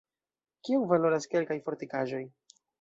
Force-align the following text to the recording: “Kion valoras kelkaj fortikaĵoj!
“Kion 0.69 0.87
valoras 0.93 1.31
kelkaj 1.35 1.61
fortikaĵoj! 1.71 2.27